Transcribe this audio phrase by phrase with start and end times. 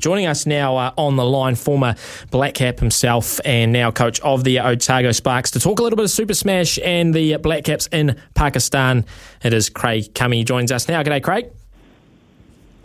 [0.00, 1.96] Joining us now uh, on the line, former
[2.30, 6.04] Black Cap himself and now coach of the Otago Sparks to talk a little bit
[6.04, 9.04] of Super Smash and the Black Caps in Pakistan.
[9.42, 11.02] It is Craig Cumming joins us now.
[11.02, 11.50] G'day, Craig.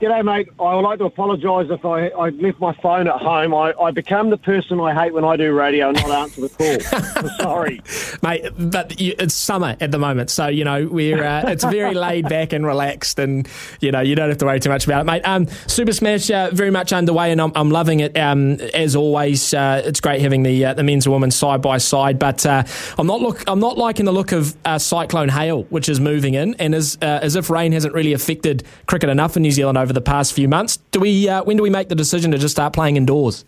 [0.03, 0.49] G'day, mate.
[0.59, 3.53] I would like to apologise if I, I left my phone at home.
[3.55, 6.49] I, I become the person I hate when I do radio and not answer the
[6.49, 7.29] call.
[7.39, 7.81] sorry,
[8.21, 8.51] mate.
[8.57, 12.27] But you, it's summer at the moment, so you know we're uh, it's very laid
[12.27, 13.47] back and relaxed, and
[13.79, 15.21] you know you don't have to worry too much about it, mate.
[15.21, 18.17] Um, Super Smash uh, very much underway, and I'm, I'm loving it.
[18.17, 21.77] Um, as always, uh, it's great having the uh, the men's and women's side by
[21.77, 22.19] side.
[22.19, 22.65] But uh,
[22.97, 26.33] I'm not look I'm not liking the look of uh, Cyclone Hale, which is moving
[26.33, 29.92] in, and as as if rain hasn't really affected cricket enough in New Zealand over
[29.93, 30.77] the past few months.
[30.91, 31.29] Do we?
[31.29, 33.45] Uh, when do we make the decision to just start playing indoors?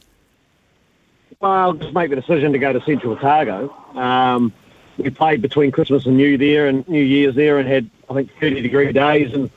[1.39, 3.73] Well, I'll just make the decision to go to Central Otago.
[3.95, 4.53] Um,
[4.97, 8.31] we played between Christmas and New there and New Year's there, and had I think
[8.39, 9.33] 30 degree days.
[9.33, 9.49] And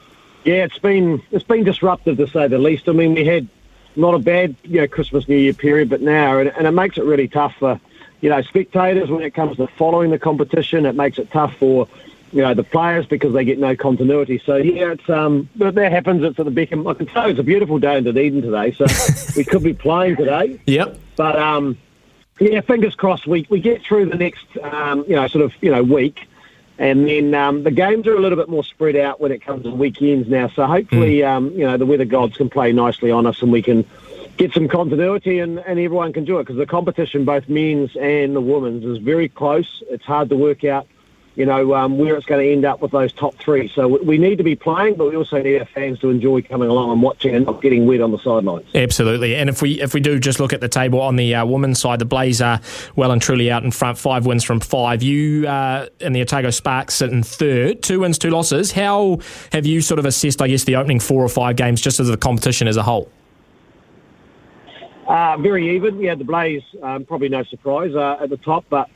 [0.45, 2.89] yeah, it's been it's been disruptive to say the least.
[2.89, 3.49] I mean, we had
[3.97, 6.99] not a bad you know Christmas New Year period, but now and, and it makes
[6.99, 7.81] it really tough for
[8.21, 10.87] you know spectators when it comes to following the competition.
[10.87, 11.89] It makes it tough for
[12.33, 14.41] you know the players because they get no continuity.
[14.45, 16.23] So yeah, it's um, but that happens.
[16.23, 16.89] It's at the Beckham.
[16.91, 18.87] I can tell it's a beautiful day in Dunedin today, so
[19.37, 20.61] we could be playing today.
[20.67, 20.99] Yep.
[21.17, 21.79] But um,
[22.41, 23.27] yeah, fingers crossed.
[23.27, 26.29] We we get through the next um, you know sort of you know week,
[26.79, 29.65] and then um, the games are a little bit more spread out when it comes
[29.65, 30.49] to weekends now.
[30.49, 31.29] So hopefully mm.
[31.29, 33.85] um, you know the weather gods can play nicely on us, and we can
[34.37, 38.37] get some continuity and, and everyone can do it because the competition, both men's and
[38.37, 39.83] the women's, is very close.
[39.91, 40.87] It's hard to work out
[41.39, 43.71] you know, um, where it's going to end up with those top three.
[43.73, 46.69] So we need to be playing, but we also need our fans to enjoy coming
[46.69, 48.67] along and watching and not getting wet on the sidelines.
[48.75, 49.37] Absolutely.
[49.37, 51.79] And if we if we do just look at the table on the uh, women's
[51.79, 52.61] side, the Blaze are
[52.97, 55.01] well and truly out in front, five wins from five.
[55.01, 58.73] You uh, and the Otago Sparks sit in third, two wins, two losses.
[58.73, 59.21] How
[59.53, 62.09] have you sort of assessed, I guess, the opening four or five games just as
[62.09, 63.09] the competition as a whole?
[65.07, 66.01] Uh, very even.
[66.01, 68.91] Yeah, the Blaze, um, probably no surprise uh, at the top, but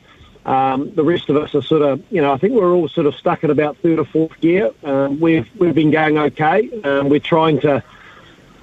[0.45, 3.07] um, the rest of us are sort of, you know, I think we're all sort
[3.07, 4.73] of stuck at about third or fourth gear.
[4.83, 6.69] Um, we've we've been going okay.
[6.83, 7.83] Um, we're trying to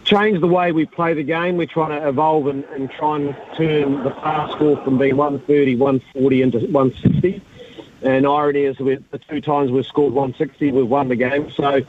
[0.03, 1.55] change the way we play the game.
[1.55, 5.75] We're trying to evolve and, and try and turn the fast score from being 130,
[5.75, 7.41] 140 into 160.
[8.01, 11.51] And irony is, the two times we've scored 160, we've won the game.
[11.51, 11.81] So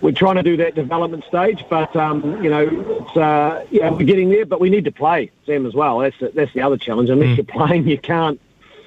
[0.00, 4.04] we're trying to do that development stage, but um, you know, it's, uh, yeah, we're
[4.04, 4.44] getting there.
[4.44, 5.98] But we need to play, Sam, as well.
[5.98, 7.10] That's the, that's the other challenge.
[7.10, 7.36] Unless mm.
[7.38, 8.40] you're playing, you can't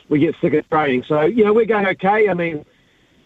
[0.09, 1.03] we get sick of training.
[1.03, 2.29] So, you know, we're going okay.
[2.29, 2.65] I mean,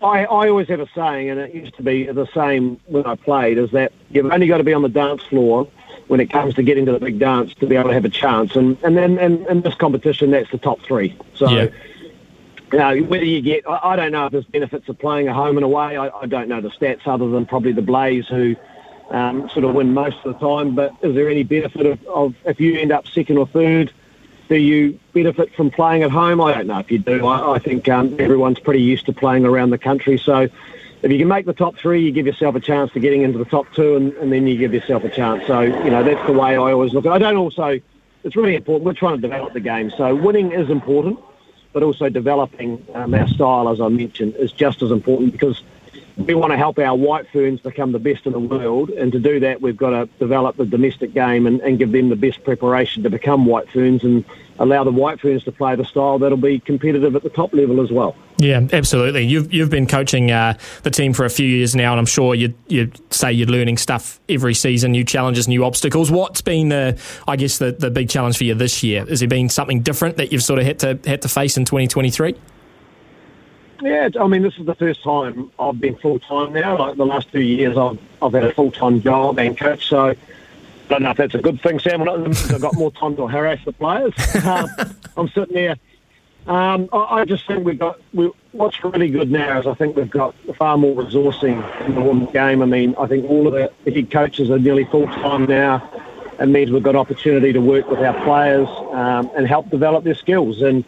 [0.02, 3.16] I, I always have a saying, and it used to be the same when I
[3.16, 5.68] played, is that you've only got to be on the dance floor
[6.08, 8.10] when it comes to getting to the big dance to be able to have a
[8.10, 8.56] chance.
[8.56, 11.18] And and then and in this competition, that's the top three.
[11.36, 11.68] So, yeah.
[12.72, 15.34] you know, whether you get, I, I, don't know if there's benefits of playing a
[15.34, 15.98] home and away.
[15.98, 18.56] I, I don't know the stats other than probably the Blaze who
[19.12, 20.76] um, sort of win most of the time.
[20.76, 23.92] But is there any benefit of, of if you end up second or third?
[24.50, 26.42] Do you benefit from playing at home?
[26.42, 27.26] I don't know if you do.
[27.28, 30.18] I, I think um, everyone's pretty used to playing around the country.
[30.18, 30.50] So
[31.02, 33.38] if you can make the top three, you give yourself a chance to getting into
[33.38, 35.46] the top two, and, and then you give yourself a chance.
[35.46, 37.16] So, you know, that's the way I always look at it.
[37.16, 37.80] I don't also,
[38.24, 38.86] it's really important.
[38.86, 39.92] We're trying to develop the game.
[39.92, 41.20] So winning is important,
[41.72, 45.62] but also developing um, our style, as I mentioned, is just as important because
[46.26, 49.20] we want to help our white ferns become the best in the world, and to
[49.20, 52.44] do that, we've got to develop the domestic game and, and give them the best
[52.44, 54.26] preparation to become white ferns and
[54.60, 57.82] allow the white ferns to play the style that'll be competitive at the top level
[57.82, 58.16] as well.
[58.38, 59.24] Yeah, absolutely.
[59.24, 62.36] You've you've been coaching uh, the team for a few years now, and I'm sure
[62.36, 66.12] you you say you're learning stuff every season, new challenges, new obstacles.
[66.12, 69.06] What's been the I guess the, the big challenge for you this year?
[69.06, 71.66] Has there been something different that you've sort of had to had to face in
[71.66, 72.36] 2023?
[73.82, 76.78] Yeah, I mean, this is the first time I've been full time now.
[76.78, 79.88] Like the last two years, I've I've had a full time job and coach.
[79.88, 80.16] So I
[80.90, 82.02] don't know if that's a good thing, Sam.
[82.02, 84.14] I've got more time to harass the players.
[84.46, 84.68] Um,
[85.18, 85.76] I'm sitting there.
[86.48, 89.96] Um, I, I, just think we've got we, what's really good now is I think
[89.96, 92.62] we've got far more resourcing in the women's game.
[92.62, 95.88] I mean, I think all of the, the head coaches are nearly full time now.
[96.40, 100.16] It means we've got opportunity to work with our players um, and help develop their
[100.16, 100.86] skills and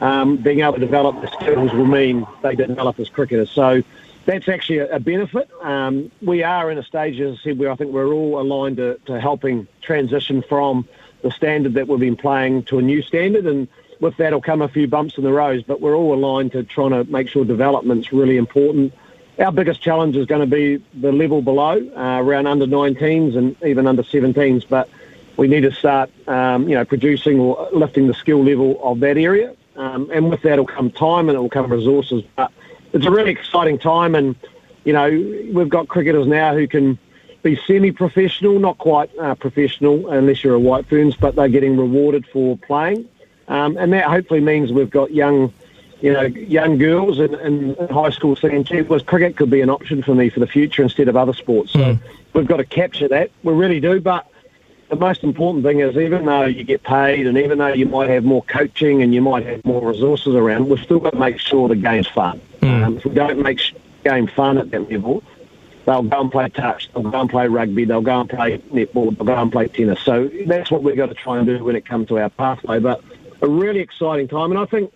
[0.00, 3.50] um, being able to develop the skills will mean they develop as cricketers.
[3.50, 3.82] So
[4.26, 5.50] that's actually a, a benefit.
[5.62, 8.78] Um, we are in a stage, as I said, where I think we're all aligned
[8.78, 10.88] to, to helping transition from
[11.22, 13.46] the standard that we've been playing to a new standard.
[13.46, 13.68] And
[14.00, 16.62] with that will come a few bumps in the road, but we're all aligned to
[16.64, 18.94] trying to make sure development's really important.
[19.38, 23.56] Our biggest challenge is going to be the level below, uh, around under 19s and
[23.62, 24.68] even under 17s.
[24.68, 24.88] But
[25.36, 29.16] we need to start, um, you know, producing or lifting the skill level of that
[29.16, 29.54] area.
[29.80, 32.22] Um, and with that will come time and it will come resources.
[32.36, 32.52] But
[32.92, 34.36] it's a really exciting time, and
[34.84, 35.08] you know
[35.54, 36.98] we've got cricketers now who can
[37.42, 42.26] be semi-professional, not quite uh, professional unless you're a White Ferns, but they're getting rewarded
[42.26, 43.08] for playing,
[43.48, 45.50] um, and that hopefully means we've got young,
[46.02, 49.70] you know, young girls in, in, high school saying, "Gee, well, cricket could be an
[49.70, 52.00] option for me for the future instead of other sports." So mm.
[52.34, 53.30] we've got to capture that.
[53.42, 54.26] We really do, but.
[54.90, 58.10] The most important thing is, even though you get paid, and even though you might
[58.10, 61.38] have more coaching and you might have more resources around, we've still got to make
[61.38, 62.40] sure the game's fun.
[62.60, 62.84] Mm.
[62.84, 63.60] Um, if we don't make
[64.04, 65.22] game fun at that level,
[65.86, 69.16] they'll go and play touch, they'll go and play rugby, they'll go and play netball,
[69.16, 70.00] they'll go and play tennis.
[70.00, 72.80] So that's what we've got to try and do when it comes to our pathway.
[72.80, 73.00] But
[73.42, 74.92] a really exciting time, and I think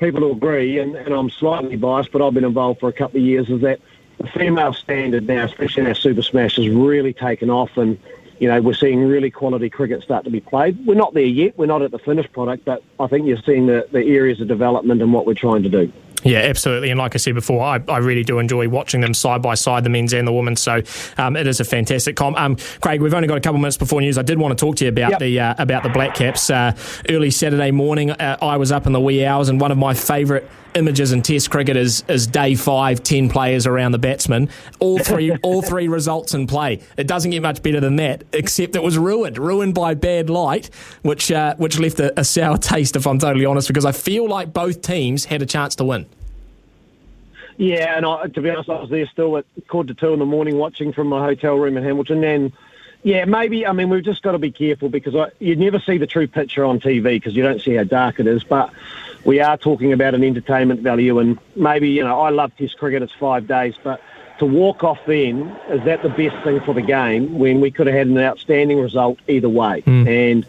[0.00, 3.20] people will agree, and, and I'm slightly biased, but I've been involved for a couple
[3.20, 3.78] of years, is that
[4.18, 8.00] the female standard now, especially in our Super Smash, has really taken off and
[8.38, 10.86] you know, we're seeing really quality cricket start to be played.
[10.86, 11.58] We're not there yet.
[11.58, 14.48] We're not at the finished product, but I think you're seeing the, the areas of
[14.48, 15.92] development and what we're trying to do.
[16.24, 16.90] Yeah, absolutely.
[16.90, 19.84] And like I said before, I, I really do enjoy watching them side by side,
[19.84, 20.60] the men's and the women's.
[20.60, 20.82] So
[21.16, 22.38] um, it is a fantastic comp.
[22.40, 24.18] Um, Craig, we've only got a couple minutes before news.
[24.18, 25.20] I did want to talk to you about yep.
[25.20, 26.50] the uh, about the Black Caps.
[26.50, 26.76] Uh,
[27.08, 29.94] early Saturday morning, uh, I was up in the wee hours, and one of my
[29.94, 30.44] favourite
[30.74, 34.48] images in Test cricket is, is day five, ten players around the batsman.
[34.80, 36.80] All three, all three results in play.
[36.96, 40.70] It doesn't get much better than that, except it was ruined, ruined by bad light,
[41.02, 44.28] which uh, which left a, a sour taste, if I'm totally honest, because I feel
[44.28, 46.06] like both teams had a chance to win.
[47.58, 50.20] Yeah, and I, to be honest, I was there still at quarter to two in
[50.20, 52.22] the morning watching from my hotel room in Hamilton.
[52.22, 52.52] And
[53.02, 55.98] yeah, maybe, I mean, we've just got to be careful because I, you never see
[55.98, 58.44] the true picture on TV because you don't see how dark it is.
[58.44, 58.72] But
[59.24, 61.18] we are talking about an entertainment value.
[61.18, 63.74] And maybe, you know, I love Test cricket, it's five days.
[63.82, 64.00] But
[64.38, 67.88] to walk off then, is that the best thing for the game when we could
[67.88, 69.82] have had an outstanding result either way?
[69.82, 70.06] Mm.
[70.06, 70.46] And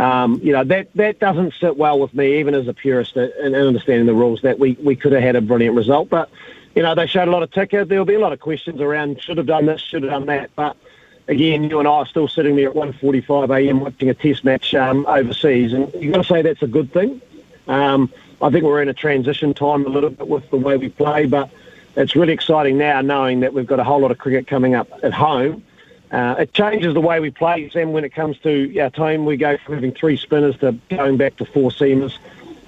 [0.00, 3.54] um, you know that that doesn't sit well with me, even as a purist and
[3.54, 4.40] understanding the rules.
[4.40, 6.30] That we, we could have had a brilliant result, but
[6.74, 7.84] you know they showed a lot of ticker.
[7.84, 10.50] There'll be a lot of questions around should have done this, should have done that.
[10.56, 10.78] But
[11.28, 13.80] again, you and I are still sitting there at 1:45 a.m.
[13.80, 17.20] watching a Test match um, overseas, and you've got to say that's a good thing.
[17.68, 18.10] Um,
[18.40, 21.26] I think we're in a transition time a little bit with the way we play,
[21.26, 21.50] but
[21.94, 24.88] it's really exciting now knowing that we've got a whole lot of cricket coming up
[25.02, 25.62] at home
[26.10, 29.24] uh, it changes the way we play, Sam, when it comes to our team.
[29.24, 32.16] We go from having three spinners to going back to four seamers.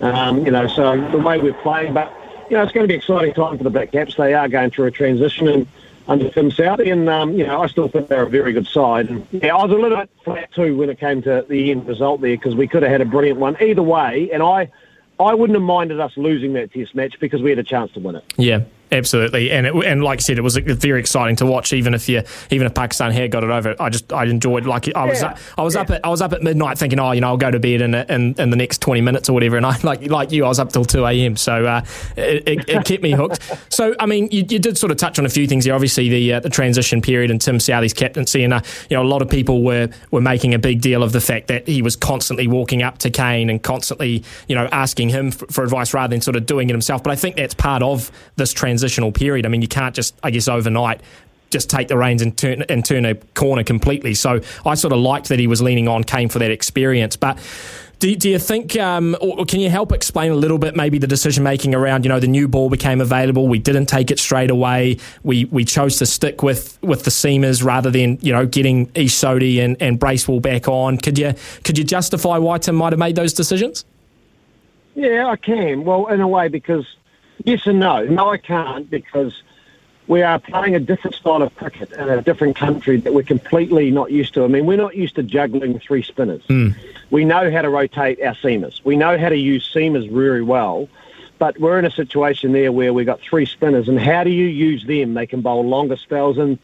[0.01, 2.13] Um, you know, so the way we're playing, but,
[2.51, 4.17] you know, it's going to be an exciting time for the Black Caps.
[4.17, 5.67] They are going through a transition and
[6.09, 9.09] under Tim Southee, and, um, you know, I still think they're a very good side.
[9.09, 11.87] And, yeah, I was a little bit flat, too, when it came to the end
[11.87, 14.69] result there because we could have had a brilliant one either way, and I,
[15.21, 18.01] I wouldn't have minded us losing that test match because we had a chance to
[18.01, 18.25] win it.
[18.37, 18.63] Yeah,
[18.93, 21.73] Absolutely, and it, and like I said, it was very exciting to watch.
[21.73, 24.67] Even if you, even if Pakistan had got it over, I just I enjoyed.
[24.67, 25.39] Like I was, yeah.
[25.57, 25.81] I was yeah.
[25.81, 27.81] up at I was up at midnight thinking, oh, you know, I'll go to bed
[27.81, 29.57] in in, in the next twenty minutes or whatever.
[29.57, 31.39] And I like like you, I was up till two a.m.
[31.39, 31.83] So uh,
[32.19, 33.41] it, it, it, kept me hooked.
[33.73, 35.75] so I mean, you, you, did sort of touch on a few things here.
[35.75, 38.61] Obviously, the uh, the transition period and Tim Southee's captaincy, and uh,
[38.91, 41.47] you know, a lot of people were were making a big deal of the fact
[41.47, 45.47] that he was constantly walking up to Kane and constantly, you know, asking him for,
[45.47, 47.03] for advice rather than sort of doing it himself.
[47.03, 49.47] But I think that's part of this transitional period.
[49.47, 51.01] I mean you can't just, I guess, overnight
[51.51, 54.15] just take the reins and turn and turn a corner completely.
[54.15, 57.39] So I sort of liked that he was leaning on Kane for that experience, but.
[57.99, 61.07] Do, do you think, um, or can you help explain a little bit maybe the
[61.07, 64.51] decision making around, you know, the new ball became available, we didn't take it straight
[64.51, 68.91] away, we we chose to stick with, with the seamers rather than, you know, getting
[68.97, 70.99] Ish Sodhi and, and Bracewell back on.
[70.99, 73.85] Could you could you justify why Tim might have made those decisions?
[74.97, 75.85] Yeah, I can.
[75.85, 76.85] Well, in a way, because
[77.45, 78.05] yes and no.
[78.05, 79.43] No, I can't because
[80.09, 83.91] we are playing a different style of cricket in a different country that we're completely
[83.91, 84.45] not used to.
[84.45, 86.43] I mean, we're not used to juggling three spinners.
[86.49, 86.75] Mm.
[87.11, 88.85] We know how to rotate our seamers.
[88.85, 90.89] We know how to use seamers very well,
[91.39, 94.47] but we're in a situation there where we've got three spinners, and how do you
[94.47, 95.15] use them?
[95.15, 96.59] They can bowl longer spells, and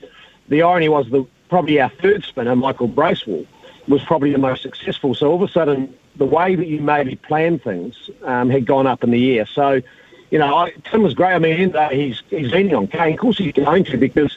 [0.48, 3.46] the irony was that probably our third spinner, Michael Bracewell,
[3.86, 5.14] was probably the most successful.
[5.14, 8.86] So all of a sudden, the way that you maybe plan things um, had gone
[8.86, 9.46] up in the air.
[9.46, 9.80] So
[10.30, 11.34] you know, I, Tim was great.
[11.34, 11.56] I mean,
[11.90, 13.14] he's he's leaning on Kane.
[13.14, 14.36] Of course, he's going to because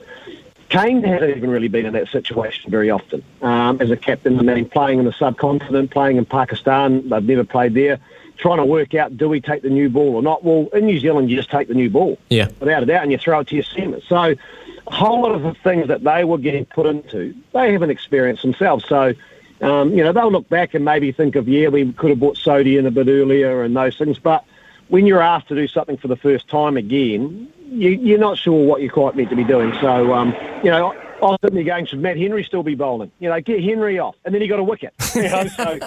[0.70, 4.40] Kane hasn't even really been in that situation very often um, as a captain.
[4.40, 8.00] I mean, playing in the subcontinent, playing in Pakistan, they've never played there.
[8.38, 10.44] Trying to work out do we take the new ball or not?
[10.44, 13.12] Well, in New Zealand, you just take the new ball, yeah, without a doubt, and
[13.12, 14.08] you throw it to your seamers.
[14.08, 14.36] So,
[14.88, 18.42] a whole lot of the things that they were getting put into, they haven't experienced
[18.44, 18.86] themselves.
[18.88, 19.14] So.
[19.62, 22.36] Um, you know, they'll look back and maybe think of, yeah, we could have bought
[22.36, 24.18] Sodhi in a bit earlier and those things.
[24.18, 24.44] But
[24.92, 28.66] when you're asked to do something for the first time again, you, are not sure
[28.66, 29.74] what you're quite meant to be doing.
[29.80, 33.10] So, um, you know, I was there going, should Matt Henry still be bowling?
[33.20, 34.16] You know, get Henry off.
[34.26, 34.94] And then he got a wicket.
[35.16, 35.80] You know, so,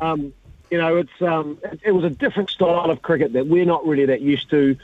[0.00, 0.32] um,
[0.68, 3.86] you know, it's um, it, it, was a different style of cricket that we're not
[3.86, 4.76] really that used to.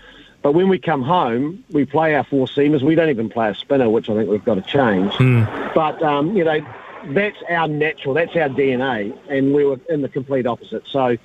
[0.42, 2.83] But when we come home, we play our four seamers.
[2.83, 5.12] We don't even play a spinner, which I think we've got to change.
[5.14, 5.75] Mm.
[5.75, 6.61] But um, you know,
[7.09, 10.85] that's our natural, that's our DNA, and we were in the complete opposite.
[10.87, 11.16] So,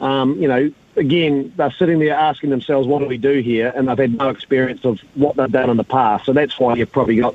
[0.00, 3.72] um, you know, again, they're sitting there asking themselves, what do we do here?
[3.74, 6.26] And they've had no experience of what they've done in the past.
[6.26, 7.34] So that's why you've probably got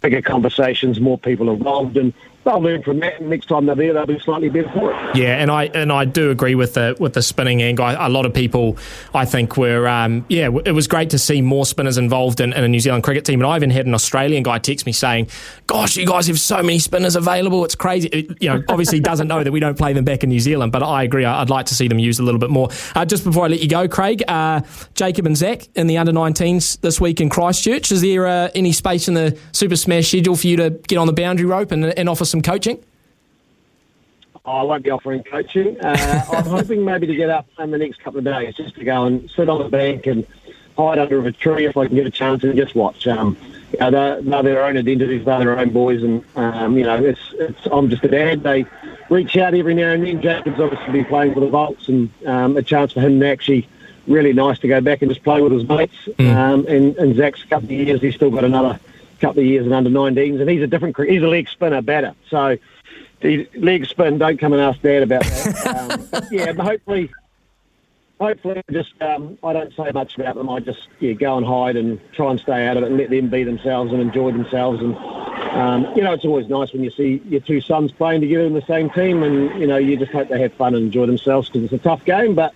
[0.00, 2.12] bigger conversations, more people involved, and
[2.46, 3.20] they'll learn from that.
[3.20, 5.16] And next time they're there, they'll be slightly better for it.
[5.16, 7.86] Yeah, and I and I do agree with the with the spinning angle.
[7.86, 8.78] A lot of people,
[9.12, 10.48] I think, were um, yeah.
[10.64, 13.40] It was great to see more spinners involved in, in, a New Zealand cricket team.
[13.40, 15.28] And I even had an Australian guy text me saying,
[15.66, 17.64] "Gosh, you guys have so many spinners available.
[17.64, 20.30] It's crazy." It, you know, obviously doesn't know that we don't play them back in
[20.30, 21.24] New Zealand, but I agree.
[21.24, 22.68] I'd like to see them used a little bit more.
[22.94, 24.60] Uh, just before I let you go, Craig, uh,
[24.94, 27.90] Jacob and Zach in the under 19s this week in Christchurch.
[27.90, 31.06] Is there uh, any space in the Super Smash schedule for you to get on
[31.06, 32.82] the boundary rope and, and offer some coaching?
[34.44, 35.80] I won't be offering coaching.
[35.80, 38.84] Uh, I'm hoping maybe to get up in the next couple of days just to
[38.84, 40.26] go and sit on the bank and
[40.76, 43.06] hide under a tree if I can get a chance and just watch.
[43.06, 43.36] Um,
[43.72, 47.02] you know, they're, they're their own identities, they're their own boys, and um, you know,
[47.02, 48.42] it's, it's I'm just a dad.
[48.42, 48.66] They
[49.10, 50.22] reach out every now and then.
[50.22, 53.68] Jacob's obviously been playing for the Volts, and um, a chance for him to actually
[54.06, 55.96] really nice to go back and just play with his mates.
[56.06, 56.34] Mm.
[56.36, 58.78] Um, and, and Zach's a couple of years, he's still got another
[59.20, 60.96] couple of years in under 19s, and he's a different.
[60.98, 62.56] He's a leg spinner batter, so
[63.20, 64.18] the leg spin.
[64.18, 66.10] Don't come and ask Dad about that.
[66.12, 67.10] um, yeah, but hopefully,
[68.20, 70.48] hopefully, just um, I don't say much about them.
[70.48, 73.10] I just yeah go and hide and try and stay out of it and let
[73.10, 74.80] them be themselves and enjoy themselves.
[74.82, 78.44] And um, you know, it's always nice when you see your two sons playing together
[78.44, 81.06] in the same team, and you know, you just hope they have fun and enjoy
[81.06, 82.54] themselves because it's a tough game, but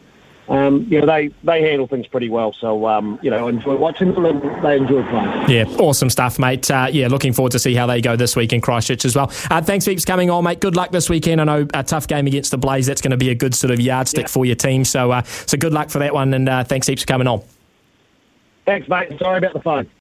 [0.51, 2.53] um, you know, they, they handle things pretty well.
[2.53, 5.49] So, um, you know, I enjoy watching them and they enjoy playing.
[5.49, 6.69] Yeah, awesome stuff, mate.
[6.69, 9.31] Uh, yeah, looking forward to see how they go this week in Christchurch as well.
[9.49, 10.61] Uh, thanks heaps coming on, mate.
[10.61, 11.41] Good luck this weekend.
[11.41, 12.87] I know a tough game against the Blaze.
[12.87, 14.29] That's going to be a good sort of yardstick yeah.
[14.29, 14.85] for your team.
[14.85, 16.35] So, uh, so good luck for that one.
[16.35, 17.43] And uh, thanks heaps for coming on.
[18.67, 19.17] Thanks, mate.
[19.21, 19.89] Sorry about the phone.